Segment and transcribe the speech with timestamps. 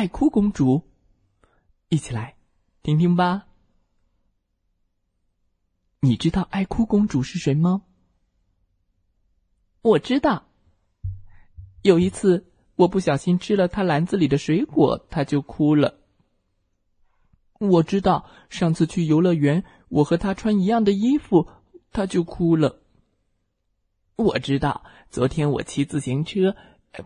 [0.00, 0.88] 爱哭公主，
[1.90, 2.34] 一起来
[2.82, 3.46] 听听吧。
[6.00, 7.82] 你知道爱哭公主是谁吗？
[9.82, 10.46] 我知道。
[11.82, 12.46] 有一次，
[12.76, 16.00] 我不小心吃了她篮子里的水果，她就哭了。
[17.58, 21.46] 我知道，上次去游乐园，我和她穿一样的衣服，
[21.92, 22.80] 她就哭了。
[24.16, 26.56] 我知道，昨天我骑自行车。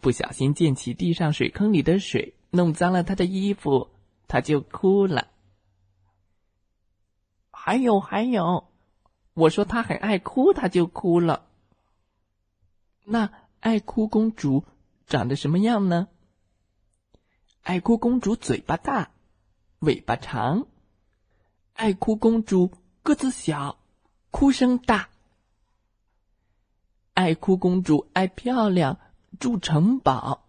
[0.01, 3.91] 不小心溅起地上水坑里的水，弄脏了他的衣服，
[4.29, 5.27] 他就哭了。
[7.51, 8.69] 还有还有，
[9.35, 11.47] 我说他很爱哭，他就哭了。
[13.05, 14.65] 那爱哭公主
[15.09, 16.07] 长得什么样呢？
[17.63, 19.11] 爱哭公主嘴巴大，
[19.81, 20.69] 尾巴长。
[21.73, 22.71] 爱哭公主
[23.03, 23.79] 个子小，
[24.31, 25.09] 哭声大。
[27.15, 29.01] 爱哭公主爱漂亮。
[29.41, 30.44] 住城堡，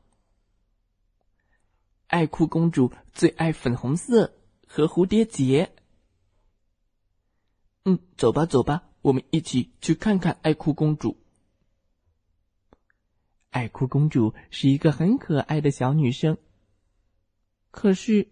[2.16, 5.76] 爱哭公主最爱粉红色和蝴蝶结。
[7.84, 11.18] 嗯，走吧，走吧，我们一起去看看爱哭公主。
[13.50, 16.38] 爱哭公主是一个很可爱的小女生，
[17.70, 18.30] 可是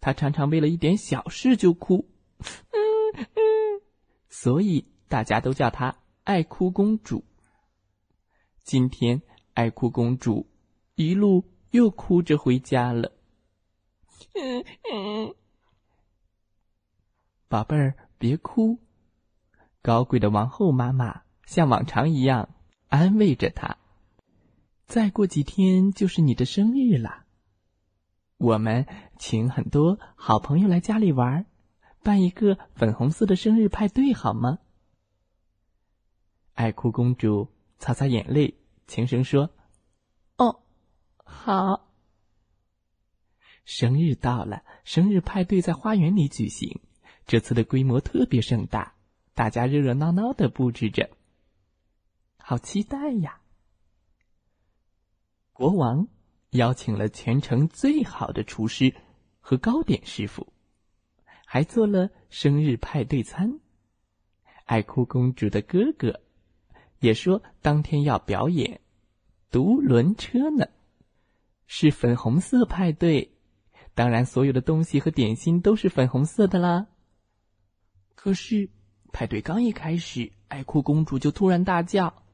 [0.00, 3.82] 她常常为了一点小事就哭，嗯，
[4.30, 7.22] 所以大家都叫她爱哭公主。
[8.62, 9.20] 今天。
[9.52, 10.48] 爱哭公主
[10.94, 13.12] 一路又哭着回家了。
[14.34, 15.34] 嗯嗯，
[17.48, 18.78] 宝贝儿，别哭。
[19.82, 22.50] 高贵的王后妈妈像往常一样
[22.88, 23.78] 安慰着她。
[24.86, 27.24] 再过几天就是你的生日了，
[28.36, 28.86] 我们
[29.18, 31.46] 请很多好朋友来家里玩，
[32.02, 34.58] 办一个粉红色的生日派对，好吗？
[36.54, 37.48] 爱哭公主
[37.78, 38.56] 擦擦眼泪。
[38.86, 39.59] 轻声说：“哦，
[41.30, 41.88] 好。
[43.64, 46.80] 生日到了，生日派对在花园里举行。
[47.24, 48.94] 这次的规模特别盛大，
[49.34, 51.08] 大家热热闹闹的布置着，
[52.36, 53.40] 好期待呀！
[55.52, 56.08] 国王
[56.50, 58.94] 邀请了全城最好的厨师
[59.40, 60.52] 和糕点师傅，
[61.46, 63.60] 还做了生日派对餐。
[64.64, 66.20] 爱哭公主的哥哥。”
[67.00, 68.82] 也说当天要表演
[69.50, 70.66] 独轮车呢，
[71.72, 73.30] 是粉红色派对，
[73.94, 76.88] 当然所有的东西和点心都是粉红色的啦。
[78.16, 78.68] 可是
[79.12, 82.24] 派对刚一开始，爱哭公主就突然大叫：“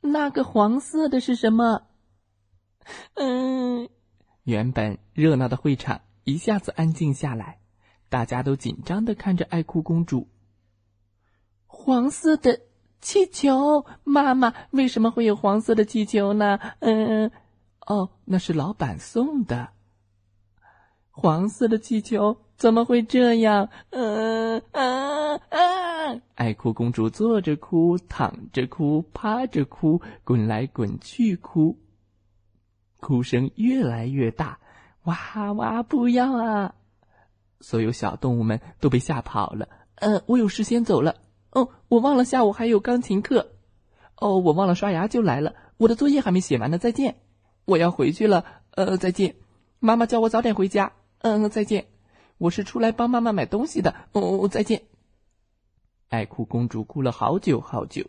[0.00, 1.82] 那个黄色的是什么？”
[3.12, 3.90] 嗯，
[4.44, 7.60] 原本热闹的会场一下子安静下来，
[8.08, 10.26] 大家都紧张的看着爱哭公主。
[11.66, 12.58] 黄色的。
[13.02, 16.58] 气球，妈妈，为什么会有黄色的气球呢？
[16.80, 17.30] 嗯，
[17.90, 19.70] 哦，那是老板送的。
[21.10, 23.68] 黄色的气球怎么会这样？
[23.90, 26.20] 嗯啊啊！
[26.36, 31.80] 爱哭公主坐着哭，躺着哭，趴着哭，滚来滚去哭，
[33.00, 34.60] 哭声越来越大，
[35.02, 35.82] 哇哇！
[35.82, 36.76] 不要啊！
[37.58, 39.68] 所有小动物们都被吓跑了。
[39.96, 41.16] 呃，我有事先走了。
[41.50, 43.50] 哦，我忘了下午还有钢琴课。
[44.14, 45.56] 哦，我忘了刷牙就来了。
[45.76, 46.78] 我的作业还没写完呢。
[46.78, 47.16] 再见，
[47.64, 48.44] 我要回去了。
[48.72, 49.36] 呃，再见，
[49.78, 50.92] 妈妈叫我早点回家。
[51.18, 51.86] 嗯，再见，
[52.38, 53.94] 我是出来帮妈妈买东西的。
[54.12, 54.82] 哦，再见。
[56.08, 58.06] 爱哭公主哭了好久好久，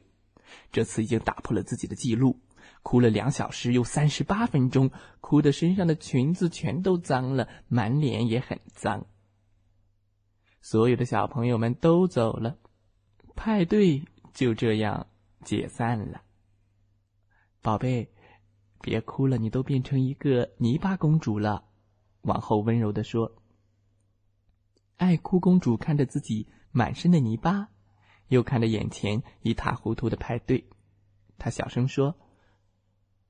[0.72, 2.40] 这次已经打破了自己的记录，
[2.84, 9.06] 哭了两小时又三十八分钟，哭的身上的裙子全都脏了，满脸也很脏。
[10.62, 12.58] 所有的小朋友们都走了。
[13.36, 15.08] 派对就这样
[15.44, 16.22] 解散了。
[17.62, 18.11] 宝贝，
[18.82, 21.66] 别哭了，你都变成一个泥巴公主了。
[22.22, 23.32] 王后温柔的说。
[24.98, 27.70] 爱哭公主看着自己满身的泥巴，
[28.28, 30.70] 又看着眼前一塌糊涂的派对，
[31.40, 32.16] 她小声说：“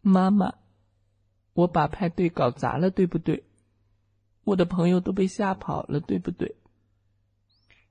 [0.03, 0.55] 妈妈，
[1.53, 3.45] 我把派对搞砸了，对不对？
[4.43, 6.57] 我的朋友都被吓跑了，对不对？”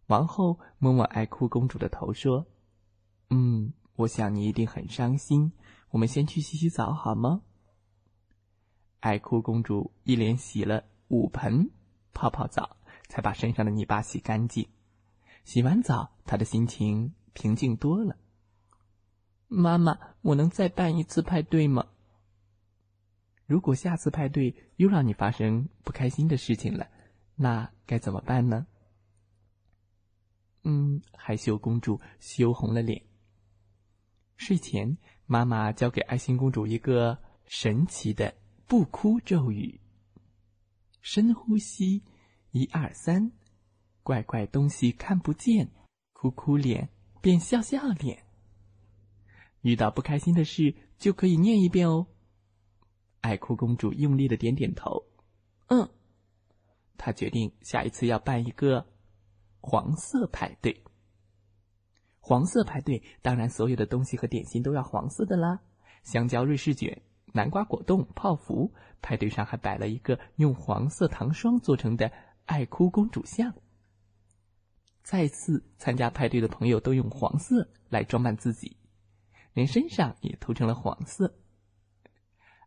[0.09, 2.45] 王后摸摸爱哭公主的头，说
[3.31, 5.53] ：“嗯，我想你一定很伤心。
[5.89, 7.41] 我们先去洗洗澡好吗？”
[9.01, 11.71] 爱哭公主一连洗了五盆
[12.13, 12.77] 泡泡澡，
[13.09, 14.69] 才把身上的泥巴洗干净。
[15.45, 18.17] 洗完澡，她的心情平静多了。
[19.49, 21.89] 妈妈，我能再办一次派对吗？
[23.47, 26.87] 如果下次派对又让你发生不开心的事情了，
[27.35, 28.67] 那该怎么办呢？
[30.63, 33.03] 嗯，害羞公主羞红了脸。
[34.37, 38.33] 睡前，妈妈教给爱心公主一个神奇的
[38.71, 39.81] 不哭咒语：
[41.01, 42.05] 深呼吸，
[42.53, 43.33] 一二三，
[44.05, 45.73] 怪怪东西看不见，
[46.13, 46.89] 哭哭脸
[47.21, 48.23] 变笑笑脸。
[49.63, 52.07] 遇到不开心的事，就可以念一遍哦。
[53.23, 55.05] 爱哭公主用力的点点头，
[55.67, 55.91] 嗯。
[56.97, 58.87] 她决定下一次要办一个
[59.61, 60.85] 黄色派对。
[62.21, 65.61] 黄色派对，当然所有的东西和点心都要黄色的啦。
[66.05, 67.03] 香蕉瑞士卷、
[67.33, 68.73] 南瓜果冻、泡芙。
[69.03, 72.13] 派对上还摆了一个用黄色糖霜做成的
[72.45, 73.55] 爱哭公主像。
[75.03, 78.77] 再次参加派对的朋友都用黄色来装扮自己。
[79.55, 81.35] 连身上也涂成了黄色。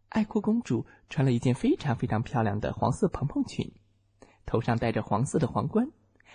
[0.09, 3.71] 爱哭公主穿了一件非常非常漂亮的黄色蓬蓬裙，
[4.45, 5.87] 头上戴着黄色的皇冠，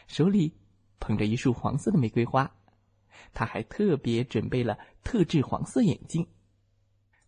[0.07, 0.57] 手里
[1.01, 2.51] 捧着一束黄色的玫瑰花。
[3.35, 6.27] 她还特别准备了特制黄色眼镜。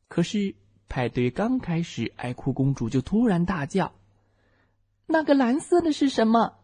[0.08, 0.54] 可是
[0.90, 3.92] 派对刚开始，爱哭公主就突然大叫
[5.06, 6.58] ：“那个蓝色的是什么？”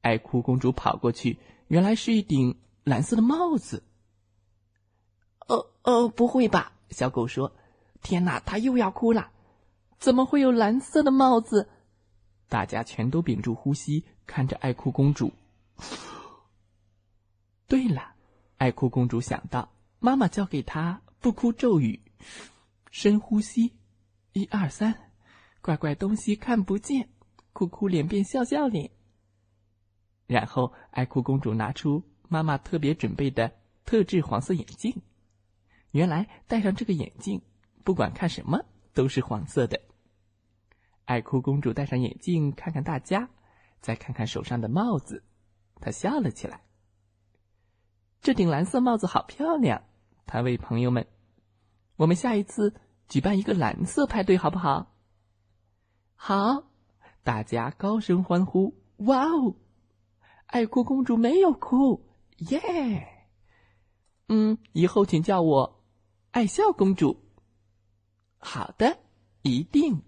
[0.00, 1.38] 爱哭公主跑过去，
[1.68, 3.84] 原来是一顶蓝色的帽子。
[5.46, 6.72] 呃呃，不会吧？
[6.88, 7.52] 小狗说
[8.00, 9.30] ：“天哪，它又要哭了！
[9.98, 11.68] 怎么会有蓝色的帽子？”
[12.48, 15.32] 大家全都屏住呼吸，看着爱哭公主。
[17.66, 18.14] 对了，
[18.56, 22.00] 爱哭公主想到妈妈教给她不哭咒语：
[22.90, 23.76] 深呼吸，
[24.32, 25.12] 一二三，
[25.60, 27.08] 怪怪东西看不见，
[27.52, 28.90] 哭哭脸变笑笑脸。
[30.26, 33.52] 然后，爱哭公主拿出妈妈特别准备的
[33.84, 35.02] 特制黄色眼镜。
[35.92, 37.40] 原来戴上这个眼镜，
[37.82, 39.80] 不管看什么都是黄色的。
[41.06, 43.30] 爱哭公主戴上眼镜，看看大家，
[43.80, 45.24] 再看看手上的帽子，
[45.80, 46.62] 她笑了起来。
[48.20, 49.82] 这顶蓝色帽子好漂亮，
[50.26, 51.06] 她为朋友们
[51.98, 52.74] ：“我们下一次
[53.08, 54.94] 举办一个蓝色派对好不好？”
[56.14, 56.70] 好，
[57.22, 58.74] 大家高声欢呼
[59.06, 59.56] ：“哇哦！”
[60.46, 62.06] 爱哭公主没有哭，
[62.38, 63.26] 耶！
[64.28, 65.84] 嗯，以后请叫我。
[66.30, 67.22] 爱笑公主，
[68.38, 68.98] 好的，
[69.42, 70.02] 一定。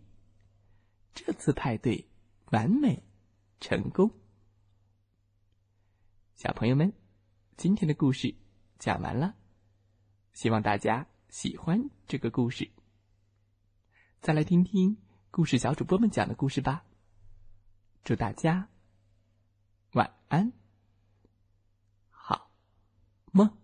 [1.13, 2.09] 这次派对
[2.51, 3.03] 完美
[3.61, 4.11] 成功。
[6.35, 6.93] 小朋友们，
[7.57, 8.35] 今天的故事
[8.79, 9.35] 讲完了，
[10.33, 12.69] 希望大家喜欢这个故事。
[14.21, 14.99] 再来听听
[15.31, 16.85] 故事小主播们讲的故事吧。
[18.03, 18.69] 祝大家
[19.93, 20.53] 晚安。
[22.11, 22.51] 好
[23.31, 23.60] 梦